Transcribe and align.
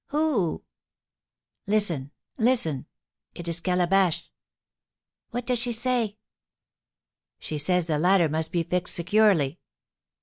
"Who?" 0.07 0.63
"Listen, 1.67 2.09
listen! 2.35 2.87
It 3.35 3.47
is 3.47 3.59
Calabash." 3.59 4.31
"What 5.29 5.45
does 5.45 5.59
she 5.59 5.71
say?" 5.73 6.17
"She 7.37 7.59
says 7.59 7.85
the 7.85 7.99
ladder 7.99 8.27
must 8.27 8.51
be 8.51 8.63
fixed 8.63 8.95
securely." 8.95 9.59